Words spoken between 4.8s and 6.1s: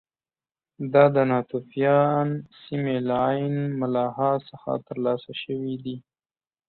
ترلاسه شوي دي